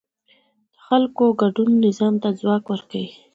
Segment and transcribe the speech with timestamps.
[0.73, 3.07] د خلکو ګډون نظام ته ځواک ورکوي